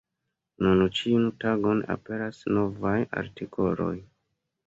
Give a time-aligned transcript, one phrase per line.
[0.67, 3.93] Nun ĉiun tagon aperas novaj artikoloj.